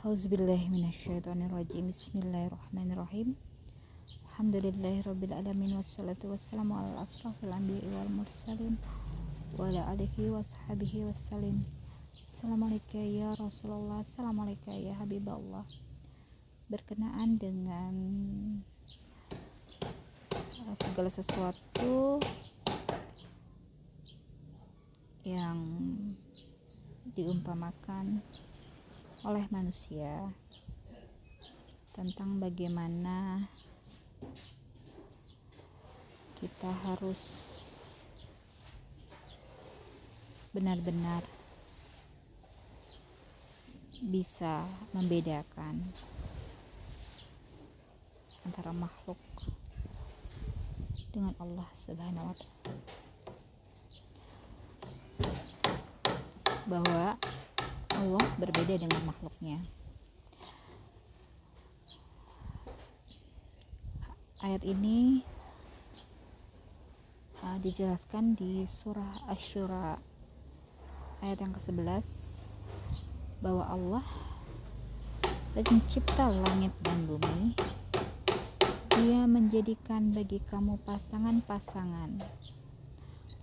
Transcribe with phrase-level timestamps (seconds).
[0.00, 3.36] Auzubillahiminasyaitonirrajim Bismillahirrahmanirrahim.
[4.32, 8.80] Alhamdulillahirrabbilalamin Wassalatu wassalamu ala asrafil anbiya wal mursalin
[9.60, 11.68] Wa ala alihi wa sahabihi wassalim.
[12.16, 14.00] Assalamualaikum ya Rasulullah.
[14.00, 15.68] Assalamualaikum ya Habibullah.
[16.72, 17.92] Berkenaan dengan
[20.64, 22.24] uh, Segala sesuatu
[25.28, 25.60] Yang
[27.12, 28.24] Diumpamakan
[29.20, 30.32] oleh manusia
[31.92, 33.44] tentang bagaimana
[36.40, 37.20] kita harus
[40.56, 41.20] benar-benar
[44.00, 44.64] bisa
[44.96, 45.92] membedakan
[48.48, 49.20] antara makhluk
[51.12, 52.74] dengan Allah Subhanahu wa taala.
[56.64, 57.20] Bahwa
[58.00, 59.60] Allah berbeda dengan makhluknya.
[64.40, 65.20] Ayat ini
[67.44, 70.00] uh, dijelaskan di surah Asy-Syura
[71.20, 72.00] ayat yang ke-11
[73.44, 74.06] bahwa Allah
[75.52, 77.52] pencipta langit dan bumi.
[78.96, 82.16] Dia menjadikan bagi kamu pasangan-pasangan.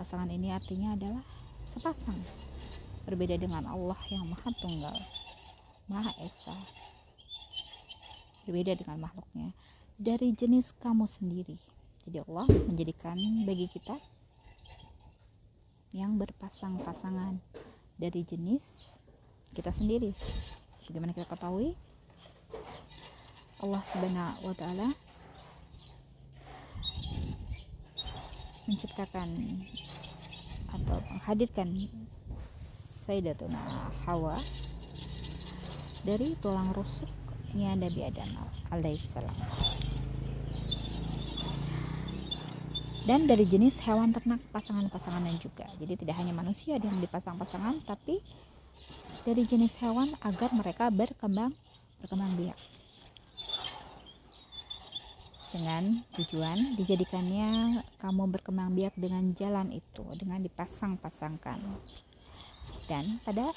[0.00, 1.24] Pasangan ini artinya adalah
[1.68, 2.16] sepasang
[3.06, 4.98] berbeda dengan Allah yang maha tunggal
[5.86, 6.54] maha esa.
[8.46, 9.54] Berbeda dengan makhluknya.
[9.96, 11.58] Dari jenis kamu sendiri.
[12.06, 13.98] Jadi Allah menjadikan bagi kita
[15.94, 17.38] yang berpasang-pasangan.
[17.96, 18.62] Dari jenis
[19.54, 20.12] kita sendiri.
[20.82, 21.74] Sebagaimana kita ketahui
[23.56, 24.88] Allah subhanahu wa ta'ala
[28.68, 29.28] menciptakan
[30.74, 31.88] atau menghadirkan
[33.06, 34.34] Sayyidatuna Hawa
[36.02, 38.30] dari tulang rusuknya Nabi Adam
[38.74, 39.38] alaihissalam.
[43.06, 45.70] Dan dari jenis hewan ternak pasangan-pasangannya juga.
[45.78, 48.18] Jadi tidak hanya manusia yang dipasang-pasangan tapi
[49.22, 51.54] dari jenis hewan agar mereka berkembang
[52.02, 52.58] berkembang biak.
[55.54, 61.62] Dengan tujuan dijadikannya kamu berkembang biak dengan jalan itu dengan dipasang-pasangkan
[62.86, 63.50] dan pada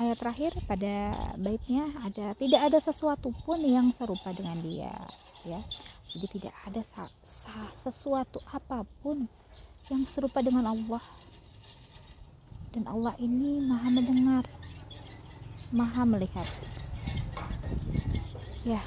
[0.00, 4.92] ayat terakhir pada baitnya ada tidak ada sesuatu pun yang serupa dengan dia
[5.44, 5.60] ya.
[6.10, 7.54] Jadi tidak ada sa, sa,
[7.86, 9.30] sesuatu apa pun
[9.86, 11.02] yang serupa dengan Allah.
[12.74, 14.44] Dan Allah ini maha mendengar
[15.70, 16.46] maha melihat.
[18.66, 18.82] Ya.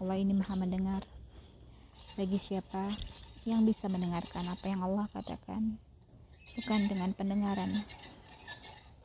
[0.00, 1.04] Allah ini maha mendengar
[2.16, 2.96] bagi siapa
[3.44, 5.78] yang bisa mendengarkan apa yang Allah katakan
[6.56, 7.84] bukan dengan pendengaran.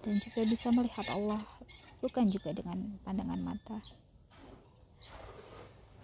[0.03, 1.43] Dan juga bisa melihat Allah
[1.99, 3.77] bukan juga dengan pandangan mata.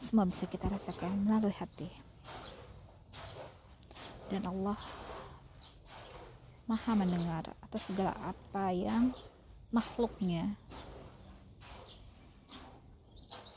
[0.04, 1.88] Semua bisa kita rasakan melalui hati.
[4.28, 4.76] Dan Allah
[6.68, 9.12] maha mendengar atas segala apa yang
[9.72, 10.56] makhluknya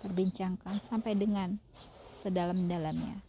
[0.06, 1.58] berbincangkan sampai dengan
[2.22, 3.22] sedalam-dalamnya.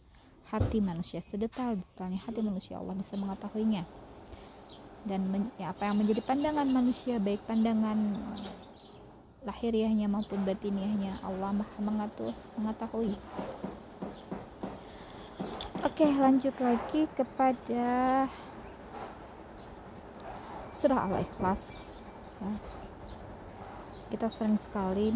[0.48, 3.84] Hati manusia sedetail-detailnya hati manusia Allah bisa mengetahuinya
[5.08, 7.96] dan men, ya, apa yang menjadi pandangan manusia baik pandangan
[9.48, 13.16] lahiriahnya maupun batiniahnya Allah maha mengatur mengetahui.
[15.80, 17.86] Oke lanjut lagi kepada
[20.76, 21.62] surah al-ikhlas.
[22.38, 22.52] Ya.
[24.14, 25.10] kita sering sekali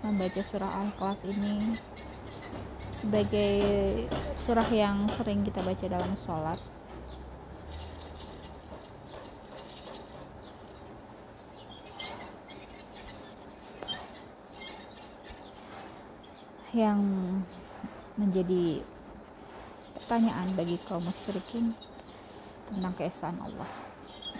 [0.00, 1.76] membaca surah al-ikhlas ini
[2.96, 3.54] sebagai
[4.46, 6.58] surah yang sering kita baca dalam sholat
[16.76, 17.00] yang
[18.20, 18.84] menjadi
[19.96, 21.72] pertanyaan bagi kaum musyrikin
[22.68, 23.70] tentang keesaan Allah.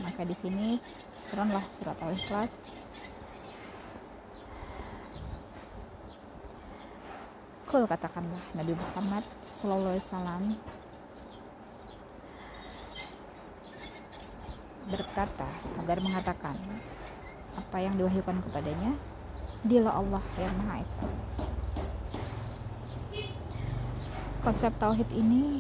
[0.05, 0.77] Maka di sini
[1.33, 2.53] turunlah surat Al-Ikhlas
[7.67, 10.43] Kul katakanlah Nabi Muhammad Sallallahu Alaihi Wasallam
[14.87, 15.51] berkata
[15.83, 16.55] agar mengatakan
[17.59, 18.95] apa yang diwahyukan kepadanya
[19.67, 21.05] dialah Allah yang Maha Esa
[24.47, 25.59] konsep tauhid ini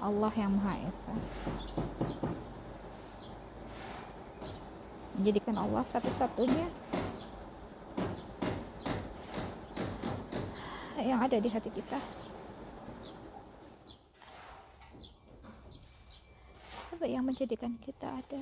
[0.00, 1.12] Allah yang Maha Esa.
[5.20, 6.64] Menjadikan Allah satu-satunya
[11.04, 12.00] yang ada di hati kita.
[16.96, 18.40] Apa yang menjadikan kita ada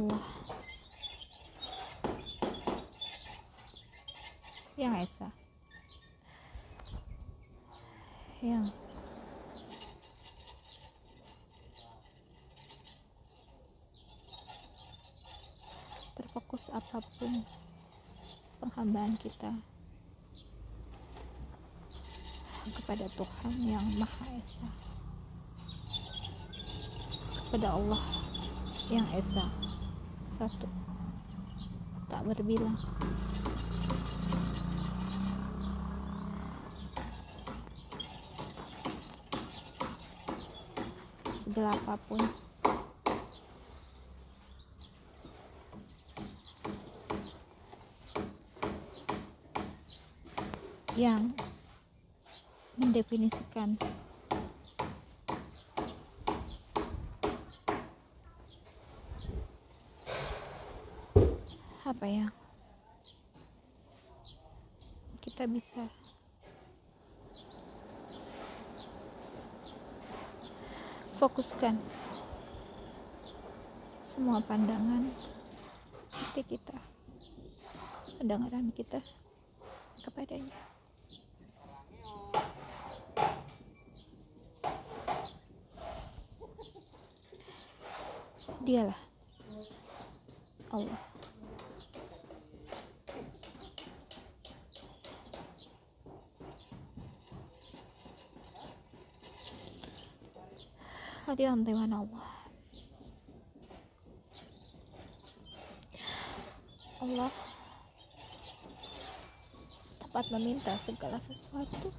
[0.00, 0.24] Allah
[4.80, 5.28] yang Esa.
[8.40, 8.72] Yang.
[16.16, 17.44] Terfokus apa pun
[18.64, 19.52] penghambaan kita
[22.72, 24.64] kepada Tuhan yang Maha Esa.
[27.52, 28.00] Kepada Allah
[28.88, 29.44] yang Esa
[30.40, 30.64] satu.
[32.08, 32.80] Tak berbilang.
[41.44, 42.24] Segala apa pun.
[50.96, 51.36] Yang
[52.80, 53.76] mendefinisikan
[61.90, 62.26] apa ya
[65.40, 65.88] kita bisa.
[71.16, 71.80] Fokuskan
[74.04, 75.08] semua pandangan
[76.12, 76.76] hati kita
[78.20, 79.00] pendengaran kita
[80.04, 80.60] kepadanya.
[88.60, 89.00] Dialah
[90.68, 91.09] Allah
[101.30, 102.26] hadiran Tuhan Allah
[106.98, 107.30] Allah
[110.02, 111.94] tepat meminta segala sesuatu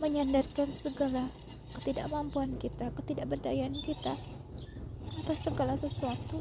[0.00, 1.28] menyandarkan segala
[1.76, 4.16] ketidakmampuan kita, ketidakberdayaan kita
[5.20, 6.40] atas segala sesuatu.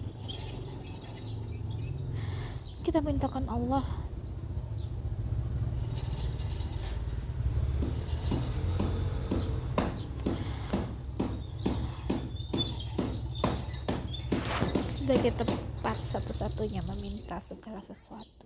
[2.87, 3.98] Kita mintakan Allah
[15.09, 18.45] sebagai tempat satu-satunya meminta segala sesuatu.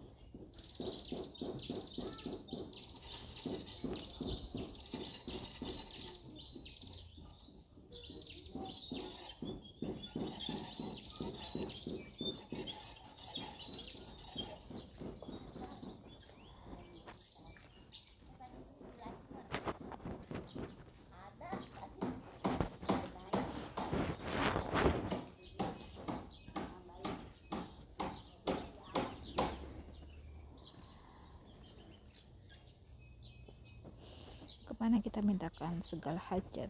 [34.84, 36.68] Ke mana kita mintakan segala hajat?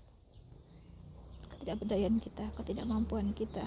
[1.50, 3.66] Ketidakberdayaan kita ketidakmampuan kita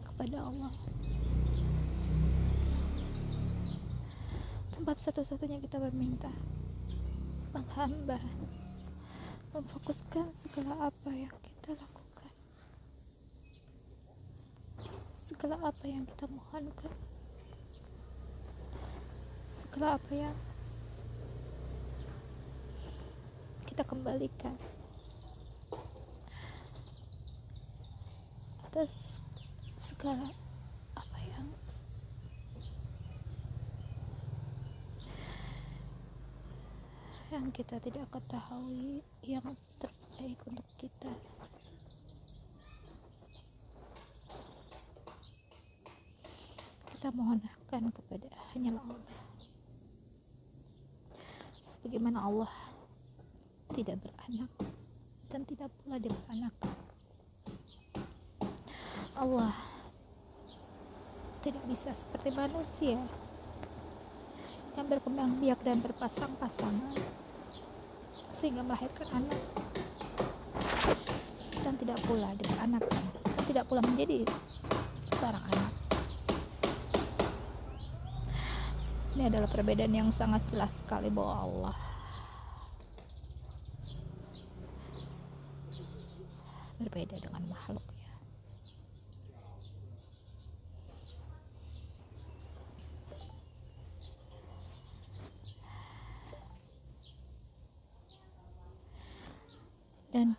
[0.00, 0.72] kepada Allah.
[4.72, 6.32] Tempat satu-satunya kita berminta
[7.52, 8.16] menghamba
[9.52, 12.32] memfokuskan segala apa yang kita lakukan.
[15.20, 16.96] Segala apa yang kita mohonkan.
[19.52, 20.32] Segala apa yang
[23.72, 24.56] kita kembalikan.
[28.64, 29.20] Atas
[29.76, 30.32] segala
[30.96, 31.46] apa yang
[37.28, 39.44] yang kita tidak ketahui yang
[39.76, 41.12] terbaik untuk kita.
[46.96, 49.20] Kita mohonkan kepada hanyalah Allah
[51.68, 52.71] sebagaimana Allah
[53.72, 54.52] tidak beranak
[55.32, 56.54] dan tidak pula dia beranak.
[59.16, 59.56] Allah
[61.40, 63.00] tidak bisa seperti manusia
[64.76, 66.96] yang berkembang biak dan berpasang-pasangan
[68.36, 69.40] sehingga melahirkan anak
[71.64, 73.04] dan tidak pula dia beranak dan
[73.48, 74.20] tidak pula menjadi
[75.16, 75.72] seorang anak.
[79.12, 81.91] Ini adalah perbedaan yang sangat jelas sekali bahwa Allah
[86.82, 88.10] berbeda dengan makhluknya.
[100.12, 100.36] Dan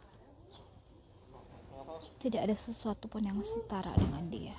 [2.22, 4.58] tidak ada sesuatu pun yang setara dengan dia.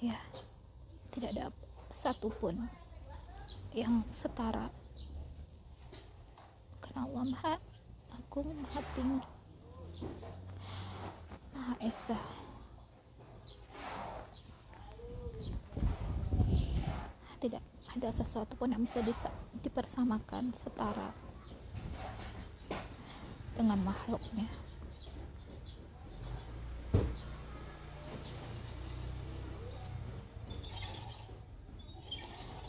[0.00, 0.16] Ya,
[1.12, 1.46] tidak ada
[1.92, 2.70] satupun
[3.74, 4.72] yang setara
[6.90, 7.62] Kenal Allah
[8.30, 9.26] agung maha tinggi.
[11.50, 12.14] Maha esa.
[17.42, 17.58] Tidak
[17.90, 19.02] ada sesuatu pun yang bisa
[19.66, 21.10] dipersamakan setara
[23.58, 24.46] dengan makhluknya.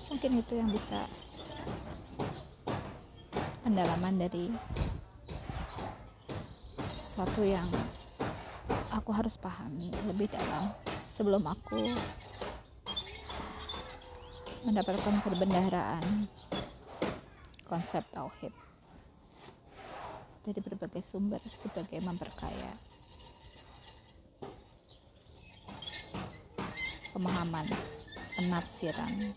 [0.09, 1.05] Mungkin itu yang bisa
[3.61, 4.49] pendalaman dari
[7.21, 7.69] sesuatu yang
[8.89, 10.73] aku harus pahami lebih dalam
[11.05, 11.77] sebelum aku
[14.65, 16.25] mendapatkan perbendaharaan
[17.69, 18.49] konsep tauhid.
[20.41, 22.73] Dari berbagai sumber sebagai memperkaya
[27.13, 27.69] pemahaman
[28.33, 29.29] penafsiran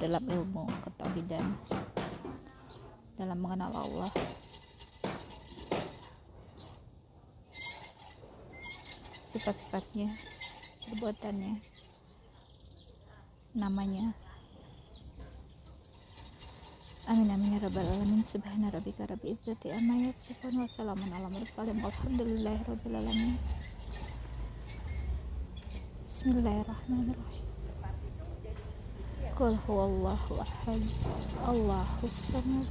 [0.00, 1.44] dalam ilmu ketauhidan
[3.20, 4.08] dalam mengenal Allah
[9.28, 10.08] sifat-sifatnya
[10.88, 11.60] perbuatannya
[13.52, 14.16] namanya.
[17.08, 18.24] Amin amin ya rabbal alamin.
[18.24, 21.80] Subhana rabbika rabbil izzati amma yasifun wa salamun ala mursalin.
[21.80, 23.36] Walhamdulillahi rabbil alamin.
[26.04, 27.48] Bismillahirrahmanirrahim.
[29.36, 30.82] Qul huwallahu ahad.
[31.44, 32.68] Allahu samad.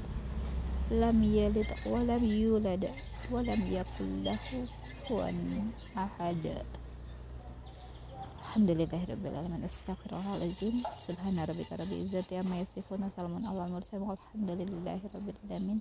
[0.94, 2.88] Lam yalid wa lam yulad
[3.34, 4.70] wa lam yakul lahu
[5.08, 6.44] kufuwan ahad
[8.44, 15.80] Alhamdulillahirrahmanirrahim Astagfirullahaladzim Subhana rabbika rabbil izzati amma yasifun Assalamualaikum warahmatullahi wabarakatuh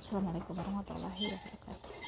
[0.00, 2.06] Assalamualaikum warahmatullahi wabarakatuh